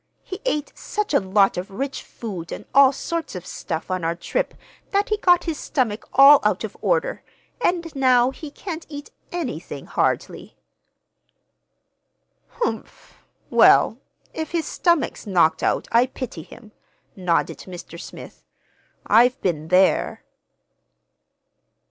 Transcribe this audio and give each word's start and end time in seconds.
He 0.23 0.41
ate 0.45 0.75
such 0.75 1.13
a 1.13 1.19
lot 1.19 1.57
of 1.57 1.69
rich 1.69 2.01
food 2.01 2.51
and 2.51 2.65
all 2.73 2.91
sorts 2.91 3.35
of 3.35 3.45
stuff 3.45 3.91
on 3.91 4.03
our 4.03 4.15
trip 4.15 4.55
that 4.89 5.09
he 5.09 5.17
got 5.17 5.43
his 5.43 5.59
stomach 5.59 6.09
all 6.11 6.39
out 6.43 6.63
of 6.63 6.75
order; 6.81 7.21
and 7.63 7.93
now 7.95 8.31
he 8.31 8.49
can't 8.49 8.87
eat 8.89 9.11
anything, 9.31 9.85
hardly." 9.85 10.57
"Humph! 12.47 13.13
Well, 13.51 13.99
if 14.33 14.49
his 14.53 14.65
stomach's 14.65 15.27
knocked 15.27 15.61
out 15.61 15.87
I 15.91 16.07
pity 16.07 16.41
him," 16.41 16.71
nodded 17.15 17.59
Mr. 17.67 18.01
Smith. 18.01 18.43
"I've 19.05 19.39
been 19.41 19.67
there." 19.67 20.23